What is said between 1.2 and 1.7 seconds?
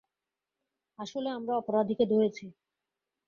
আমরা